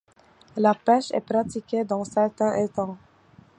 La 0.57 0.73
pêche 0.73 1.11
est 1.11 1.21
pratiquée 1.21 1.83
dans 1.83 2.03
certains 2.03 2.55
étangs. 2.55 2.97